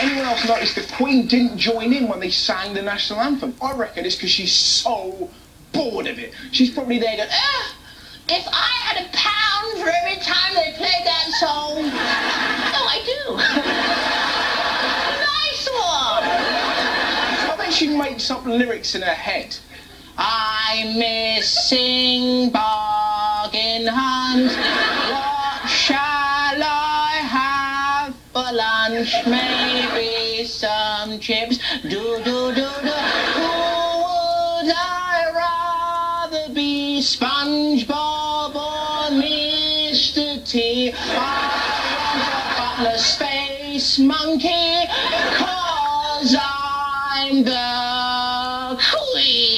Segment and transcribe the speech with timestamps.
[0.00, 3.54] anyone else notice the Queen didn't join in when they sang the national anthem?
[3.60, 5.30] I reckon it's because she's so
[5.72, 6.32] bored of it.
[6.52, 7.74] She's probably there going, ah,
[8.28, 11.90] if I had a pound for every time they played that song.
[12.74, 13.36] oh, I do.
[15.34, 16.24] nice one.
[17.50, 19.56] I bet she makes up lyrics in her head.
[20.16, 24.52] I'm missing bargain hunt.
[25.12, 26.17] What shall I
[28.88, 29.14] lunch?
[29.26, 31.58] Maybe some chips.
[31.82, 32.94] Do do do do.
[33.36, 33.50] Who
[34.04, 37.00] would I rather be?
[37.00, 40.44] SpongeBob or Mr.
[40.44, 40.92] T?
[40.92, 40.96] I
[41.96, 44.86] want a butler space monkey.
[45.36, 49.48] Cause I'm the queen.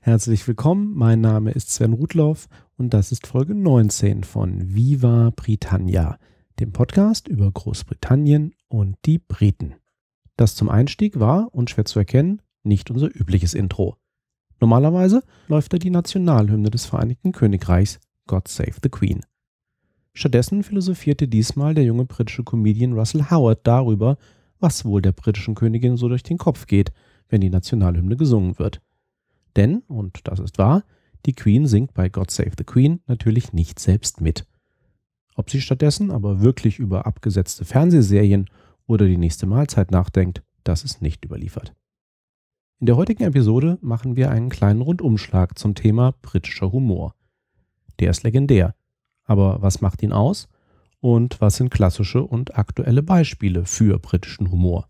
[0.00, 2.46] Herzlich willkommen, mein Name ist Sven Rudloff
[2.76, 6.18] und das ist Folge 19 von Viva Britannia,
[6.60, 9.74] dem Podcast über Großbritannien und die Briten.
[10.36, 13.96] Das zum Einstieg war, unschwer zu erkennen, nicht unser übliches Intro.
[14.60, 19.20] Normalerweise läuft da die Nationalhymne des Vereinigten Königreichs, God Save the Queen.
[20.12, 24.16] Stattdessen philosophierte diesmal der junge britische Comedian Russell Howard darüber,
[24.58, 26.92] was wohl der britischen Königin so durch den Kopf geht,
[27.28, 28.80] wenn die Nationalhymne gesungen wird.
[29.56, 30.84] Denn, und das ist wahr,
[31.26, 34.46] die Queen singt bei God Save the Queen natürlich nicht selbst mit.
[35.34, 38.48] Ob sie stattdessen aber wirklich über abgesetzte Fernsehserien
[38.86, 41.74] oder die nächste Mahlzeit nachdenkt, das ist nicht überliefert.
[42.80, 47.14] In der heutigen Episode machen wir einen kleinen Rundumschlag zum Thema britischer Humor.
[48.00, 48.74] Der ist legendär.
[49.24, 50.48] Aber was macht ihn aus?
[51.00, 54.88] Und was sind klassische und aktuelle Beispiele für britischen Humor?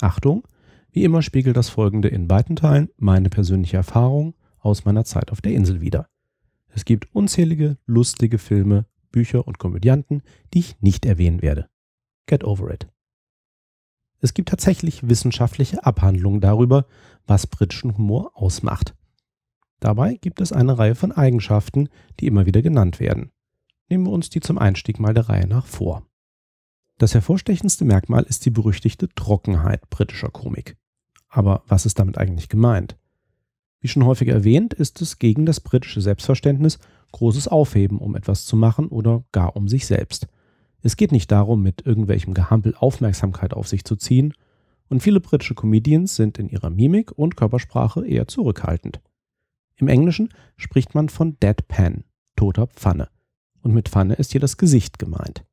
[0.00, 0.46] Achtung,
[0.90, 5.40] wie immer spiegelt das folgende in weiten Teilen meine persönliche Erfahrung aus meiner Zeit auf
[5.40, 6.08] der Insel wider.
[6.68, 11.68] Es gibt unzählige lustige Filme, Bücher und Komödianten, die ich nicht erwähnen werde.
[12.26, 12.88] Get over it.
[14.20, 16.86] Es gibt tatsächlich wissenschaftliche Abhandlungen darüber,
[17.26, 18.94] was britischen Humor ausmacht.
[19.80, 21.88] Dabei gibt es eine Reihe von Eigenschaften,
[22.18, 23.30] die immer wieder genannt werden.
[23.88, 26.06] Nehmen wir uns die zum Einstieg mal der Reihe nach vor.
[26.98, 30.76] Das hervorstechendste Merkmal ist die berüchtigte Trockenheit britischer Komik.
[31.28, 32.98] Aber was ist damit eigentlich gemeint?
[33.80, 36.78] Wie schon häufig erwähnt, ist es gegen das britische Selbstverständnis
[37.12, 40.26] großes Aufheben, um etwas zu machen oder gar um sich selbst.
[40.82, 44.34] Es geht nicht darum, mit irgendwelchem Gehampel Aufmerksamkeit auf sich zu ziehen,
[44.90, 49.02] und viele britische Comedians sind in ihrer Mimik und Körpersprache eher zurückhaltend.
[49.76, 52.04] Im Englischen spricht man von Deadpan,
[52.36, 53.08] toter Pfanne.
[53.60, 55.44] Und mit Pfanne ist hier das Gesicht gemeint.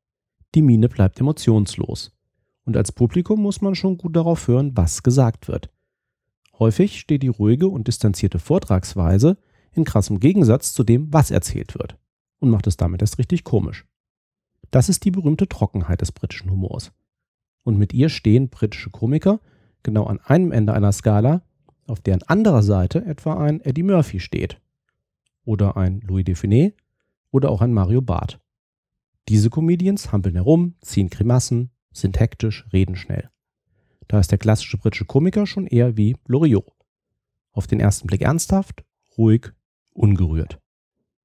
[0.54, 2.12] Die Miene bleibt emotionslos.
[2.64, 5.68] Und als Publikum muss man schon gut darauf hören, was gesagt wird.
[6.58, 9.36] Häufig steht die ruhige und distanzierte Vortragsweise
[9.72, 11.98] in krassem Gegensatz zu dem, was erzählt wird.
[12.38, 13.86] Und macht es damit erst richtig komisch.
[14.70, 16.92] Das ist die berühmte Trockenheit des britischen Humors.
[17.62, 19.40] Und mit ihr stehen britische Komiker
[19.82, 21.42] genau an einem Ende einer Skala,
[21.86, 24.60] auf deren anderer Seite etwa ein Eddie Murphy steht.
[25.44, 26.72] Oder ein Louis Define
[27.30, 28.40] oder auch ein Mario Barth.
[29.28, 33.30] Diese Comedians hampeln herum, ziehen Grimassen, sind hektisch, reden schnell.
[34.08, 36.72] Da ist der klassische britische Komiker schon eher wie Loriot.
[37.52, 38.84] Auf den ersten Blick ernsthaft,
[39.16, 39.52] ruhig,
[39.92, 40.60] ungerührt.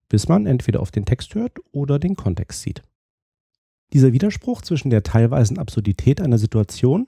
[0.10, 2.82] Bis man entweder auf den Text hört oder den Kontext sieht.
[3.94, 7.08] Dieser Widerspruch zwischen der teilweisen Absurdität einer Situation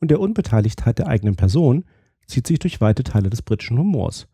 [0.00, 1.84] und der Unbeteiligtheit der eigenen Person
[2.26, 4.28] zieht sich durch weite Teile des britischen Humors.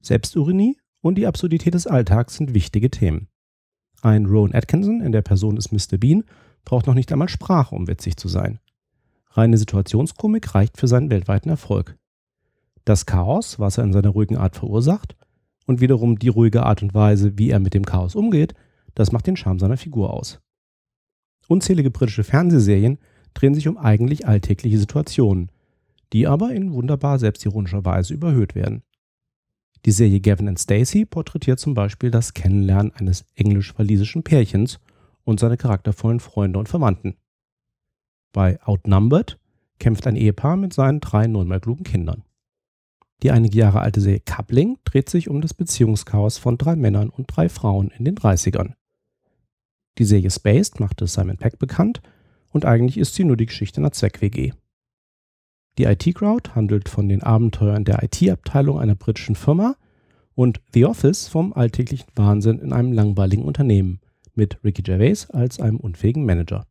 [0.00, 3.28] Selbstironie und die Absurdität des Alltags sind wichtige Themen.
[4.02, 5.96] Ein Rowan Atkinson in der Person des Mr.
[5.96, 6.24] Bean
[6.64, 8.58] braucht noch nicht einmal Sprache, um witzig zu sein.
[9.36, 11.98] Reine Situationskomik reicht für seinen weltweiten Erfolg.
[12.84, 15.16] Das Chaos, was er in seiner ruhigen Art verursacht,
[15.66, 18.54] und wiederum die ruhige Art und Weise, wie er mit dem Chaos umgeht,
[18.94, 20.40] das macht den Charme seiner Figur aus.
[21.48, 22.98] Unzählige britische Fernsehserien
[23.32, 25.50] drehen sich um eigentlich alltägliche Situationen,
[26.12, 28.82] die aber in wunderbar selbstironischer Weise überhöht werden.
[29.84, 34.78] Die Serie Gavin and Stacey porträtiert zum Beispiel das Kennenlernen eines englisch-walisischen Pärchens
[35.24, 37.16] und seine charaktervollen Freunde und Verwandten.
[38.34, 39.38] Bei Outnumbered
[39.78, 42.24] kämpft ein Ehepaar mit seinen drei neunmal klugen Kindern.
[43.22, 47.26] Die einige Jahre alte Serie Coupling dreht sich um das Beziehungschaos von drei Männern und
[47.28, 48.74] drei Frauen in den 30ern.
[49.98, 52.02] Die Serie Spaced machte Simon Peck bekannt
[52.50, 54.52] und eigentlich ist sie nur die Geschichte einer Zweck-WG.
[55.78, 59.76] Die IT-Crowd handelt von den Abenteuern der IT-Abteilung einer britischen Firma
[60.34, 64.00] und The Office vom alltäglichen Wahnsinn in einem langweiligen Unternehmen
[64.34, 66.66] mit Ricky Gervais als einem unfähigen Manager.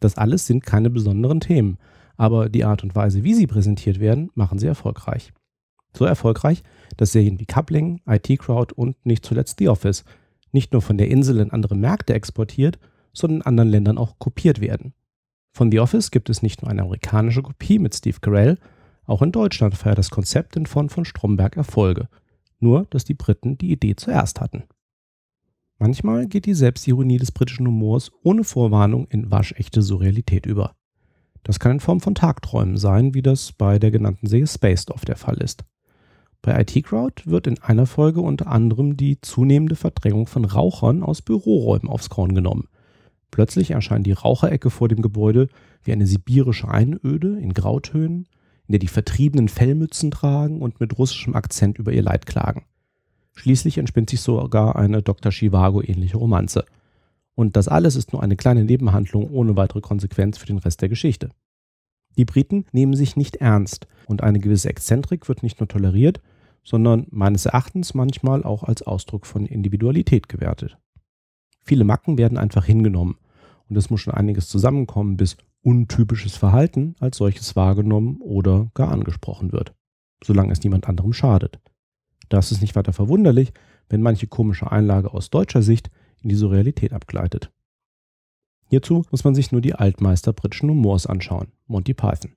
[0.00, 1.78] Das alles sind keine besonderen Themen,
[2.16, 5.32] aber die Art und Weise, wie sie präsentiert werden, machen sie erfolgreich.
[5.96, 6.62] So erfolgreich,
[6.96, 10.04] dass Serien wie Coupling, IT-Crowd und nicht zuletzt The Office
[10.52, 12.78] nicht nur von der Insel in andere Märkte exportiert,
[13.12, 14.94] sondern in anderen Ländern auch kopiert werden.
[15.52, 18.58] Von The Office gibt es nicht nur eine amerikanische Kopie mit Steve Carell,
[19.04, 22.08] auch in Deutschland feiert das Konzept in Form von Stromberg Erfolge.
[22.60, 24.64] Nur, dass die Briten die Idee zuerst hatten.
[25.82, 30.74] Manchmal geht die Selbstironie des britischen Humors ohne Vorwarnung in waschechte Surrealität über.
[31.42, 35.06] Das kann in Form von Tagträumen sein, wie das bei der genannten Serie Spaced Off
[35.06, 35.64] der Fall ist.
[36.42, 41.22] Bei IT Crowd wird in einer Folge unter anderem die zunehmende Verdrängung von Rauchern aus
[41.22, 42.68] Büroräumen aufs Korn genommen.
[43.30, 45.48] Plötzlich erscheint die Raucherecke vor dem Gebäude
[45.82, 48.28] wie eine sibirische Einöde in Grautönen,
[48.66, 52.66] in der die Vertriebenen Fellmützen tragen und mit russischem Akzent über ihr Leid klagen.
[53.40, 55.32] Schließlich entspinnt sich sogar eine Dr.
[55.32, 56.66] Chivago ähnliche Romanze.
[57.34, 60.90] Und das alles ist nur eine kleine Nebenhandlung ohne weitere Konsequenz für den Rest der
[60.90, 61.30] Geschichte.
[62.18, 66.20] Die Briten nehmen sich nicht ernst und eine gewisse Exzentrik wird nicht nur toleriert,
[66.64, 70.76] sondern meines Erachtens manchmal auch als Ausdruck von Individualität gewertet.
[71.60, 73.16] Viele Macken werden einfach hingenommen
[73.70, 79.50] und es muss schon einiges zusammenkommen, bis untypisches Verhalten als solches wahrgenommen oder gar angesprochen
[79.50, 79.72] wird,
[80.22, 81.58] solange es niemand anderem schadet.
[82.30, 83.52] Das ist nicht weiter verwunderlich,
[83.90, 85.90] wenn manche komische Einlage aus deutscher Sicht
[86.22, 87.50] in diese Realität abgleitet.
[88.68, 92.32] Hierzu muss man sich nur die Altmeister britischen Humors anschauen, Monty Python.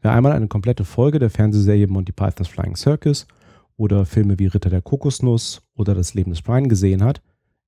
[0.00, 3.28] Wer einmal eine komplette Folge der Fernsehserie Monty Pythons Flying Circus
[3.76, 7.20] oder Filme wie Ritter der Kokosnuss oder Das Leben des Brian gesehen hat,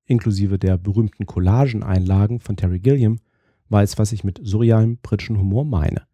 [0.05, 3.19] inklusive der berühmten Collageneinlagen von Terry Gilliam,
[3.69, 6.07] weiß, was ich mit surrealem britischen Humor meine.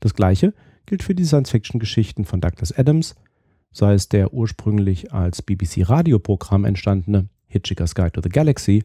[0.00, 0.54] Das gleiche
[0.86, 3.14] gilt für die Science-Fiction-Geschichten von Douglas Adams,
[3.72, 8.84] sei es der ursprünglich als BBC-Radioprogramm entstandene Hitchhiker's Guide to the Galaxy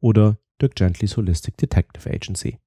[0.00, 2.58] oder Dirk Gentlys Holistic Detective Agency.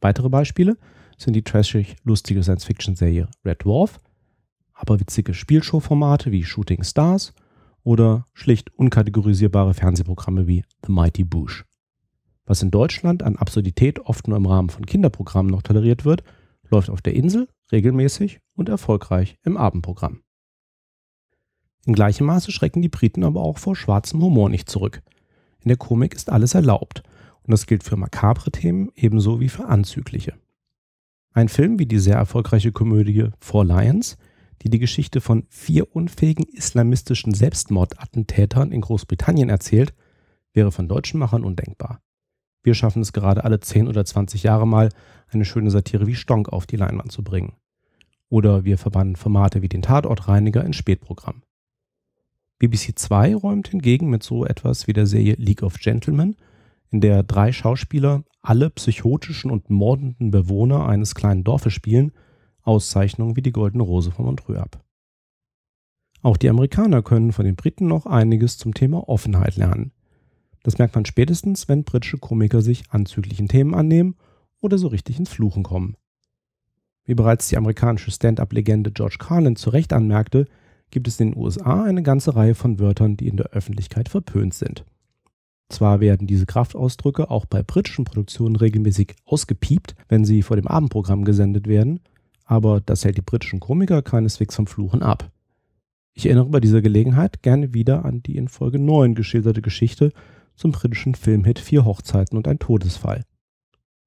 [0.00, 0.76] Weitere Beispiele
[1.16, 4.00] sind die trashig lustige Science-Fiction-Serie Red Dwarf,
[4.72, 7.32] aber witzige Spielshow-Formate wie Shooting Stars
[7.82, 11.64] oder schlicht unkategorisierbare Fernsehprogramme wie The Mighty Boosh.
[12.46, 16.24] Was in Deutschland an Absurdität oft nur im Rahmen von Kinderprogrammen noch toleriert wird,
[16.70, 20.23] läuft auf der Insel regelmäßig und erfolgreich im Abendprogramm.
[21.86, 25.02] In gleichem Maße schrecken die Briten aber auch vor schwarzem Humor nicht zurück–
[25.64, 27.02] in der Komik ist alles erlaubt.
[27.42, 30.34] Und das gilt für makabre Themen ebenso wie für anzügliche.
[31.32, 34.16] Ein Film wie die sehr erfolgreiche Komödie Four Lions,
[34.62, 39.94] die die Geschichte von vier unfähigen islamistischen Selbstmordattentätern in Großbritannien erzählt,
[40.52, 42.00] wäre von deutschen Machern undenkbar.
[42.62, 44.90] Wir schaffen es gerade alle 10 oder 20 Jahre mal,
[45.28, 47.54] eine schöne Satire wie Stonk auf die Leinwand zu bringen.
[48.28, 51.42] Oder wir verbannen Formate wie den Tatortreiniger ins Spätprogramm.
[52.66, 56.36] BBC 2 räumt hingegen mit so etwas wie der Serie League of Gentlemen,
[56.90, 62.12] in der drei Schauspieler alle psychotischen und mordenden Bewohner eines kleinen Dorfes spielen,
[62.62, 64.82] Auszeichnungen wie die Goldene Rose von Montreux ab.
[66.22, 69.92] Auch die Amerikaner können von den Briten noch einiges zum Thema Offenheit lernen.
[70.62, 74.16] Das merkt man spätestens, wenn britische Komiker sich anzüglichen Themen annehmen
[74.60, 75.96] oder so richtig ins Fluchen kommen.
[77.04, 80.46] Wie bereits die amerikanische Stand-up-Legende George Carlin zu Recht anmerkte,
[80.94, 84.54] gibt es in den USA eine ganze Reihe von Wörtern, die in der Öffentlichkeit verpönt
[84.54, 84.84] sind.
[85.68, 91.24] Zwar werden diese Kraftausdrücke auch bei britischen Produktionen regelmäßig ausgepiept, wenn sie vor dem Abendprogramm
[91.24, 92.00] gesendet werden,
[92.44, 95.30] aber das hält die britischen Komiker keineswegs vom Fluchen ab.
[96.12, 100.12] Ich erinnere bei dieser Gelegenheit gerne wieder an die in Folge 9 geschilderte Geschichte
[100.54, 103.24] zum britischen Filmhit Vier Hochzeiten und ein Todesfall,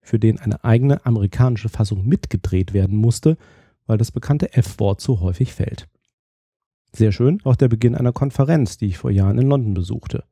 [0.02, 3.38] für den eine eigene amerikanische Fassung mitgedreht werden musste,
[3.88, 5.90] weil das bekannte F-Wort so häufig fällt.
[6.98, 10.24] Sehr schön auch der Beginn einer Konferenz, die ich vor Jahren in London besuchte.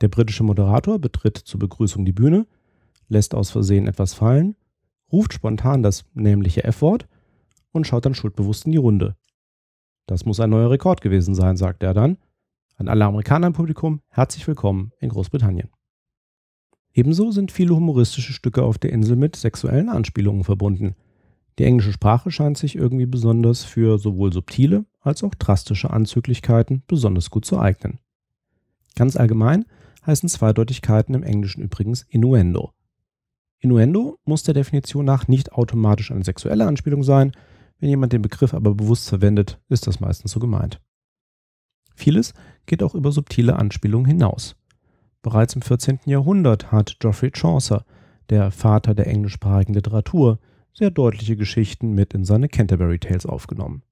[0.00, 2.48] Der britische Moderator betritt zur Begrüßung die Bühne,
[3.06, 4.56] lässt aus Versehen etwas fallen,
[5.12, 7.06] ruft spontan das nämliche F-Wort
[7.70, 9.14] und schaut dann schuldbewusst in die Runde.
[10.06, 12.18] Das muss ein neuer Rekord gewesen sein, sagt er dann.
[12.74, 15.68] An alle Amerikaner im Publikum, herzlich willkommen in Großbritannien.
[16.92, 20.96] Ebenso sind viele humoristische Stücke auf der Insel mit sexuellen Anspielungen verbunden.
[21.60, 27.30] Die englische Sprache scheint sich irgendwie besonders für sowohl subtile als auch drastische Anzüglichkeiten besonders
[27.30, 27.98] gut zu eignen.
[28.94, 29.66] Ganz allgemein
[30.06, 32.72] heißen Zweideutigkeiten im Englischen übrigens Innuendo.
[33.60, 37.32] Innuendo muss der Definition nach nicht automatisch eine sexuelle Anspielung sein,
[37.78, 40.80] wenn jemand den Begriff aber bewusst verwendet, ist das meistens so gemeint.
[41.94, 42.32] Vieles
[42.66, 44.56] geht auch über subtile Anspielungen hinaus.
[45.20, 46.00] Bereits im 14.
[46.06, 47.84] Jahrhundert hat Geoffrey Chaucer,
[48.30, 50.38] der Vater der englischsprachigen Literatur,
[50.72, 53.82] sehr deutliche Geschichten mit in seine Canterbury Tales aufgenommen.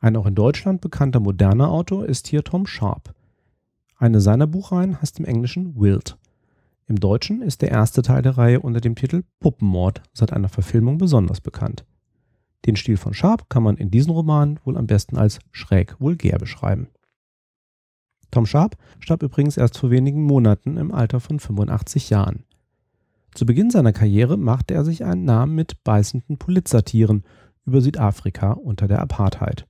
[0.00, 3.14] Ein auch in Deutschland bekannter moderner Autor ist hier Tom Sharp.
[3.96, 6.16] Eine seiner Buchreihen heißt im Englischen Wild.
[6.86, 10.98] Im Deutschen ist der erste Teil der Reihe unter dem Titel Puppenmord seit einer Verfilmung
[10.98, 11.84] besonders bekannt.
[12.64, 16.38] Den Stil von Sharp kann man in diesen Romanen wohl am besten als schräg vulgär
[16.38, 16.88] beschreiben.
[18.30, 22.44] Tom Sharp starb übrigens erst vor wenigen Monaten im Alter von 85 Jahren.
[23.34, 27.24] Zu Beginn seiner Karriere machte er sich einen Namen mit beißenden Politsatiren
[27.66, 29.67] über Südafrika unter der Apartheid.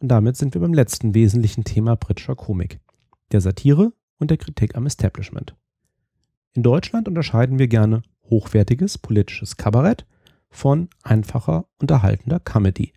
[0.00, 2.80] Und damit sind wir beim letzten wesentlichen Thema britischer Komik,
[3.32, 5.56] der Satire und der Kritik am Establishment.
[6.54, 10.06] In Deutschland unterscheiden wir gerne hochwertiges politisches Kabarett
[10.50, 12.92] von einfacher, unterhaltender Comedy.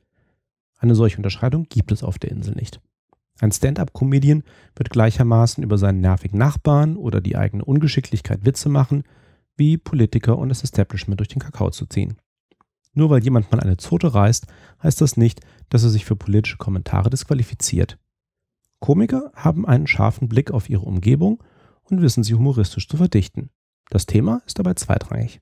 [0.78, 2.82] Eine solche Unterscheidung gibt es auf der Insel nicht.
[3.40, 4.44] Ein Stand-up-Comedian
[4.76, 9.04] wird gleichermaßen über seinen nervigen Nachbarn oder die eigene Ungeschicklichkeit Witze machen,
[9.58, 12.18] wie Politiker und das Establishment durch den Kakao zu ziehen.
[12.94, 14.48] Nur weil jemand mal eine Zote reißt,
[14.84, 17.98] heißt das nicht, dass er sich für politische Kommentare disqualifiziert.
[18.80, 21.42] Komiker haben einen scharfen Blick auf ihre Umgebung
[21.84, 23.50] und wissen sie humoristisch zu verdichten.
[23.90, 25.42] Das Thema ist dabei zweitrangig.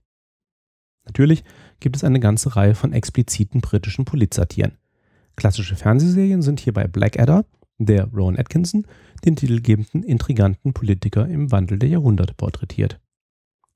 [1.05, 1.43] Natürlich
[1.79, 4.77] gibt es eine ganze Reihe von expliziten britischen Politsatiren.
[5.35, 7.45] Klassische Fernsehserien sind hierbei Blackadder,
[7.79, 8.85] der Rowan Atkinson
[9.25, 12.99] den titelgebenden intriganten Politiker im Wandel der Jahrhunderte porträtiert,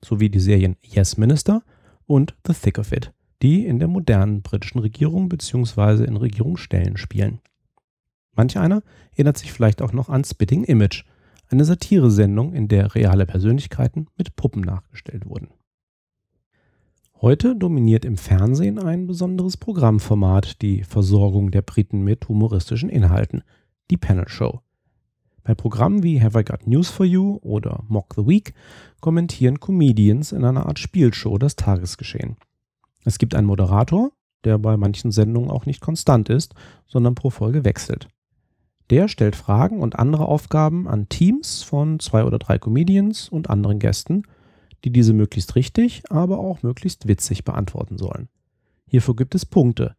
[0.04, 1.62] sowie die Serien Yes Minister
[2.06, 3.12] und The Thick of It,
[3.44, 6.04] die in der modernen britischen Regierung bzw.
[6.04, 7.40] in Regierungsstellen spielen.
[8.34, 8.82] Manch einer
[9.12, 11.04] erinnert sich vielleicht auch noch an Spitting Image,
[11.50, 15.48] eine Satiresendung, in der reale Persönlichkeiten mit Puppen nachgestellt wurden.
[17.20, 23.42] Heute dominiert im Fernsehen ein besonderes Programmformat die Versorgung der Briten mit humoristischen Inhalten,
[23.90, 24.62] die Panel Show.
[25.42, 28.54] Bei Programmen wie Have I Got News for You oder Mock the Week
[29.00, 32.38] kommentieren Comedians in einer Art Spielshow das Tagesgeschehen.
[33.04, 34.12] Es gibt einen Moderator,
[34.44, 36.54] der bei manchen Sendungen auch nicht konstant ist,
[36.86, 38.08] sondern pro Folge wechselt.
[38.90, 43.78] Der stellt Fragen und andere Aufgaben an Teams von zwei oder drei Comedians und anderen
[43.78, 44.24] Gästen,
[44.84, 48.28] die diese möglichst richtig, aber auch möglichst witzig beantworten sollen.
[48.86, 49.96] Hierfür gibt es Punkte,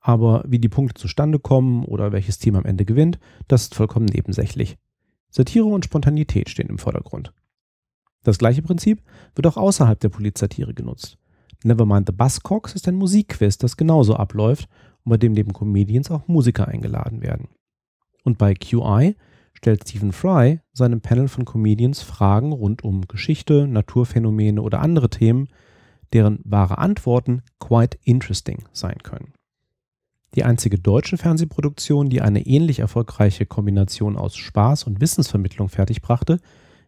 [0.00, 4.06] aber wie die Punkte zustande kommen oder welches Team am Ende gewinnt, das ist vollkommen
[4.06, 4.76] nebensächlich.
[5.30, 7.32] Satire und Spontanität stehen im Vordergrund.
[8.22, 9.02] Das gleiche Prinzip
[9.34, 11.16] wird auch außerhalb der Polizsatire genutzt.
[11.66, 14.68] Nevermind the Buzzcocks ist ein Musikquiz, das genauso abläuft
[15.04, 17.48] und bei dem neben Comedians auch Musiker eingeladen werden.
[18.22, 19.16] Und bei QI
[19.52, 25.48] stellt Stephen Fry seinem Panel von Comedians Fragen rund um Geschichte, Naturphänomene oder andere Themen,
[26.12, 29.32] deren wahre Antworten quite interesting sein können.
[30.36, 36.38] Die einzige deutsche Fernsehproduktion, die eine ähnlich erfolgreiche Kombination aus Spaß und Wissensvermittlung fertigbrachte,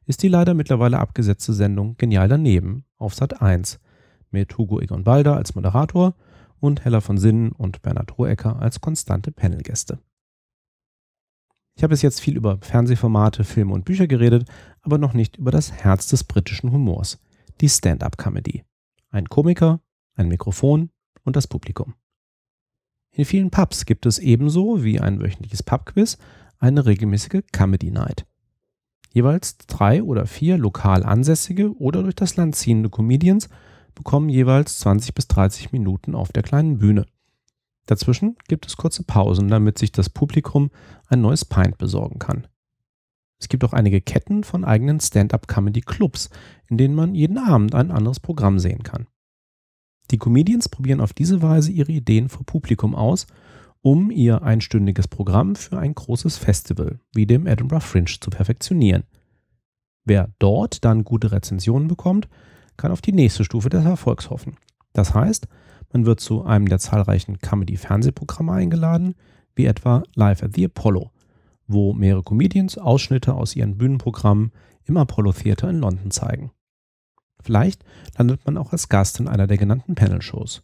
[0.07, 3.81] ist die leider mittlerweile abgesetzte Sendung Genial daneben auf Sat 1
[4.31, 6.15] mit Hugo Egon Balder als Moderator
[6.61, 9.99] und Hella von Sinnen und Bernhard Rohecker als konstante Panelgäste.
[11.77, 14.49] Ich habe bis jetzt viel über Fernsehformate, Filme und Bücher geredet,
[14.83, 17.21] aber noch nicht über das Herz des britischen Humors,
[17.61, 18.65] die Stand-up-Comedy.
[19.11, 19.81] Ein Komiker,
[20.17, 20.91] ein Mikrofon
[21.23, 21.95] und das Publikum.
[23.13, 26.19] In vielen Pubs gibt es ebenso wie ein wöchentliches Pubquiz
[26.59, 28.27] eine regelmäßige Comedy Night.
[29.13, 33.49] Jeweils drei oder vier lokal ansässige oder durch das Land ziehende Comedians
[33.95, 37.07] bekommen jeweils 20 bis 30 Minuten auf der kleinen Bühne.
[37.87, 40.71] Dazwischen gibt es kurze Pausen, damit sich das Publikum
[41.09, 42.47] ein neues Pint besorgen kann.
[43.41, 46.29] Es gibt auch einige Ketten von eigenen Stand-up-Comedy-Clubs,
[46.69, 49.07] in denen man jeden Abend ein anderes Programm sehen kann.
[50.11, 53.27] Die Comedians probieren auf diese Weise ihre Ideen vor Publikum aus,
[53.81, 59.05] um ihr einstündiges Programm für ein großes Festival wie dem Edinburgh Fringe zu perfektionieren.
[60.05, 62.29] Wer dort dann gute Rezensionen bekommt,
[62.79, 64.57] kann auf die nächste Stufe des Erfolgs hoffen.
[64.95, 65.47] Das heißt,
[65.93, 69.15] man wird zu einem der zahlreichen Comedy-Fernsehprogramme eingeladen,
[69.55, 71.11] wie etwa Live at the Apollo,
[71.67, 74.53] wo mehrere Comedians Ausschnitte aus ihren Bühnenprogrammen
[74.85, 76.53] im Apollo Theater in London zeigen.
[77.43, 77.85] Vielleicht
[78.17, 80.63] landet man auch als Gast in einer der genannten Panel-Shows.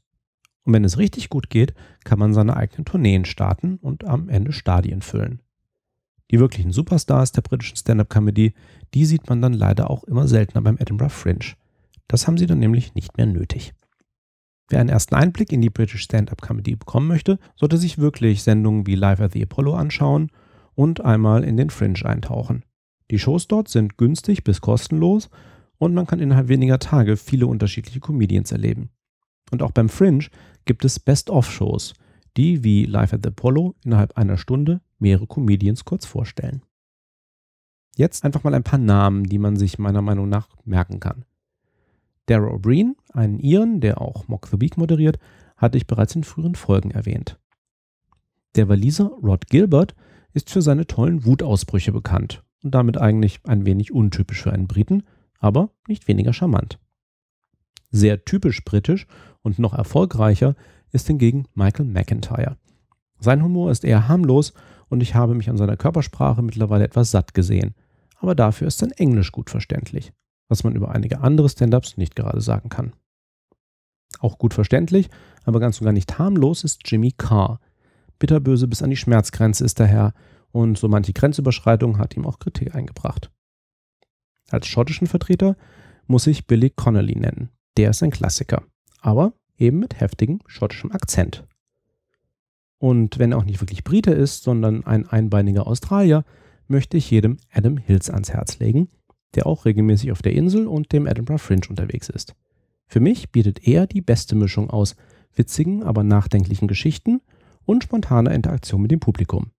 [0.64, 4.52] Und wenn es richtig gut geht, kann man seine eigenen Tourneen starten und am Ende
[4.52, 5.40] Stadien füllen.
[6.30, 8.54] Die wirklichen Superstars der britischen Stand-up-Comedy,
[8.94, 11.54] die sieht man dann leider auch immer seltener beim Edinburgh Fringe.
[12.08, 13.72] Das haben sie dann nämlich nicht mehr nötig.
[14.68, 18.86] Wer einen ersten Einblick in die British Stand-Up Comedy bekommen möchte, sollte sich wirklich Sendungen
[18.86, 20.30] wie Live at the Apollo anschauen
[20.74, 22.64] und einmal in den Fringe eintauchen.
[23.10, 25.28] Die Shows dort sind günstig bis kostenlos
[25.78, 28.90] und man kann innerhalb weniger Tage viele unterschiedliche Comedians erleben.
[29.50, 30.26] Und auch beim Fringe
[30.64, 31.94] gibt es Best-of-Shows,
[32.36, 36.62] die wie Live at the Apollo innerhalb einer Stunde mehrere Comedians kurz vorstellen.
[37.96, 41.24] Jetzt einfach mal ein paar Namen, die man sich meiner Meinung nach merken kann.
[42.26, 45.18] Dara O'Brien, einen Iren, der auch Mock the Week moderiert,
[45.56, 47.38] hatte ich bereits in früheren Folgen erwähnt.
[48.56, 49.94] Der Waliser Rod Gilbert
[50.32, 55.02] ist für seine tollen Wutausbrüche bekannt und damit eigentlich ein wenig untypisch für einen Briten,
[55.38, 56.78] aber nicht weniger charmant.
[57.90, 59.06] Sehr typisch britisch
[59.42, 60.56] und noch erfolgreicher
[60.92, 62.56] ist hingegen Michael McIntyre.
[63.20, 64.54] Sein Humor ist eher harmlos
[64.88, 67.74] und ich habe mich an seiner Körpersprache mittlerweile etwas satt gesehen,
[68.18, 70.12] aber dafür ist sein Englisch gut verständlich.
[70.48, 72.92] Was man über einige andere Stand-ups nicht gerade sagen kann.
[74.20, 75.10] Auch gut verständlich,
[75.44, 77.60] aber ganz und gar nicht harmlos ist Jimmy Carr.
[78.18, 80.14] Bitterböse bis an die Schmerzgrenze ist der Herr
[80.52, 83.30] und so manche Grenzüberschreitung hat ihm auch Kritik eingebracht.
[84.50, 85.56] Als schottischen Vertreter
[86.06, 87.50] muss ich Billy Connolly nennen.
[87.76, 88.62] Der ist ein Klassiker,
[89.00, 91.44] aber eben mit heftigem schottischem Akzent.
[92.78, 96.24] Und wenn er auch nicht wirklich Brite ist, sondern ein einbeiniger Australier,
[96.68, 98.88] möchte ich jedem Adam Hills ans Herz legen,
[99.34, 102.34] der auch regelmäßig auf der Insel und dem Edinburgh Fringe unterwegs ist.
[102.86, 104.96] Für mich bietet er die beste Mischung aus
[105.34, 107.20] witzigen, aber nachdenklichen Geschichten
[107.64, 109.50] und spontaner Interaktion mit dem Publikum.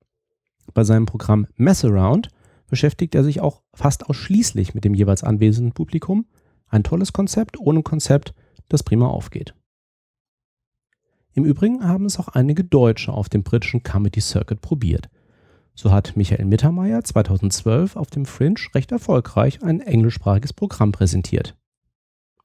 [0.74, 2.29] Bei seinem Programm Mess Around
[2.67, 6.25] beschäftigt er sich auch fast ausschließlich mit dem jeweils anwesenden Publikum.
[6.67, 8.34] Ein tolles Konzept ohne Konzept,
[8.70, 9.53] das prima aufgeht.
[11.34, 15.10] Im Übrigen haben es auch einige Deutsche auf dem britischen Comedy Circuit probiert.
[15.75, 21.58] So hat Michael Mittermeier 2012 auf dem Fringe recht erfolgreich ein englischsprachiges Programm präsentiert.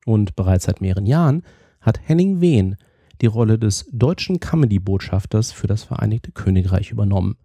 [0.05, 1.45] Und bereits seit mehreren Jahren
[1.81, 2.77] hat Henning Wehn
[3.21, 7.37] die Rolle des deutschen Comedy-Botschafters für das Vereinigte Königreich übernommen,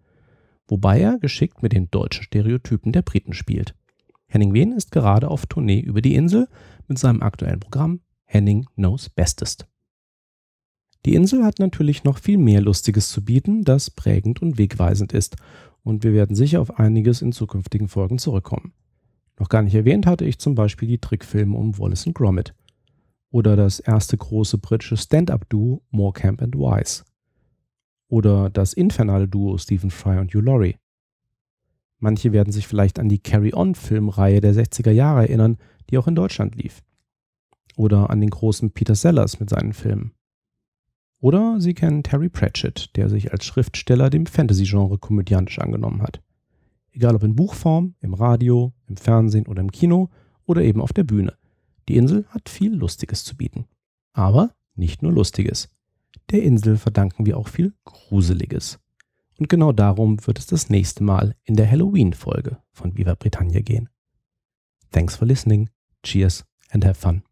[0.67, 3.75] wobei er geschickt mit den deutschen Stereotypen der Briten spielt.
[4.27, 6.47] Henning Wehn ist gerade auf Tournee über die Insel
[6.87, 9.67] mit seinem aktuellen Programm Henning Knows Bestest.
[11.05, 15.35] Die Insel hat natürlich noch viel mehr Lustiges zu bieten, das prägend und wegweisend ist,
[15.85, 18.73] und wir werden sicher auf einiges in zukünftigen Folgen zurückkommen.
[19.39, 22.53] Noch gar nicht erwähnt hatte ich zum Beispiel die Trickfilme um Wallace und Gromit
[23.29, 27.03] oder das erste große britische Stand-up-Duo Morecamp and Wise
[28.07, 30.77] oder das infernale Duo Stephen Fry und Hugh Laurie.
[31.99, 35.57] Manche werden sich vielleicht an die Carry-On-Filmreihe der 60er Jahre erinnern,
[35.89, 36.81] die auch in Deutschland lief.
[37.77, 40.14] Oder an den großen Peter Sellers mit seinen Filmen.
[41.19, 46.21] Oder Sie kennen Terry Pratchett, der sich als Schriftsteller dem Fantasy-Genre komödiantisch angenommen hat.
[46.91, 50.09] Egal ob in Buchform, im Radio, im Fernsehen oder im Kino
[50.45, 51.33] oder eben auf der Bühne.
[51.87, 53.65] Die Insel hat viel Lustiges zu bieten.
[54.13, 55.69] Aber nicht nur Lustiges.
[56.31, 58.79] Der Insel verdanken wir auch viel Gruseliges.
[59.37, 63.89] Und genau darum wird es das nächste Mal in der Halloween-Folge von Viva Britannia gehen.
[64.91, 65.69] Thanks for listening.
[66.03, 67.23] Cheers and have fun.